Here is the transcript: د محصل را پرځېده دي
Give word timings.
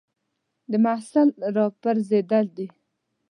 د 0.71 0.73
محصل 0.85 1.29
را 1.55 1.65
پرځېده 1.81 2.39
دي 2.55 2.67